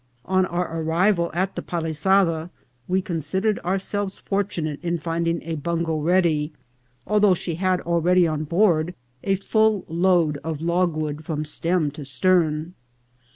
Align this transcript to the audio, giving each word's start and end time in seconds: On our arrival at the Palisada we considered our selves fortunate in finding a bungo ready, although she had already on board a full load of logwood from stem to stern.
On 0.25 0.47
our 0.47 0.81
arrival 0.81 1.29
at 1.31 1.53
the 1.55 1.61
Palisada 1.61 2.49
we 2.87 3.03
considered 3.03 3.59
our 3.63 3.77
selves 3.77 4.17
fortunate 4.17 4.79
in 4.83 4.97
finding 4.97 5.43
a 5.43 5.53
bungo 5.53 5.99
ready, 5.99 6.51
although 7.05 7.35
she 7.35 7.53
had 7.53 7.81
already 7.81 8.25
on 8.25 8.45
board 8.45 8.95
a 9.23 9.35
full 9.35 9.85
load 9.87 10.39
of 10.43 10.59
logwood 10.59 11.23
from 11.23 11.45
stem 11.45 11.91
to 11.91 12.03
stern. 12.03 12.73